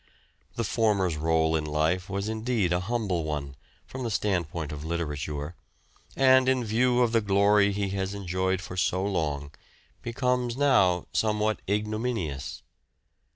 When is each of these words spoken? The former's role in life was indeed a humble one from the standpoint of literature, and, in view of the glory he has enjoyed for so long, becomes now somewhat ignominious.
The 0.55 0.63
former's 0.63 1.15
role 1.15 1.55
in 1.55 1.63
life 1.63 2.09
was 2.09 2.27
indeed 2.27 2.73
a 2.73 2.79
humble 2.79 3.23
one 3.23 3.55
from 3.85 4.01
the 4.03 4.09
standpoint 4.09 4.71
of 4.71 4.83
literature, 4.83 5.53
and, 6.15 6.49
in 6.49 6.65
view 6.65 7.01
of 7.03 7.11
the 7.11 7.21
glory 7.21 7.71
he 7.71 7.89
has 7.89 8.15
enjoyed 8.15 8.61
for 8.61 8.75
so 8.75 9.05
long, 9.05 9.51
becomes 10.01 10.57
now 10.57 11.05
somewhat 11.13 11.59
ignominious. 11.69 12.63